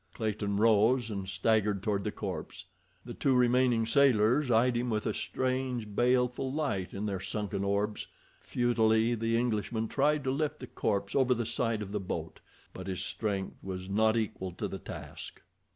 Clayton 0.15 0.57
rose 0.57 1.11
and 1.11 1.29
staggered 1.29 1.83
toward 1.83 2.03
the 2.03 2.11
corpse. 2.11 2.65
The 3.05 3.13
two 3.13 3.35
remaining 3.35 3.85
sailors 3.85 4.49
eyed 4.49 4.75
him 4.75 4.89
with 4.89 5.05
a 5.05 5.13
strange, 5.13 5.95
baleful 5.95 6.51
light 6.51 6.91
in 6.91 7.05
their 7.05 7.19
sunken 7.19 7.63
orbs. 7.63 8.07
Futilely 8.39 9.13
the 9.13 9.37
Englishman 9.37 9.87
tried 9.87 10.23
to 10.23 10.31
lift 10.31 10.57
the 10.57 10.65
corpse 10.65 11.13
over 11.13 11.35
the 11.35 11.45
side 11.45 11.83
of 11.83 11.91
the 11.91 11.99
boat, 11.99 12.39
but 12.73 12.87
his 12.87 13.01
strength 13.03 13.57
was 13.61 13.91
not 13.91 14.17
equal 14.17 14.51
to 14.53 14.67
the 14.67 14.79
task. 14.79 15.39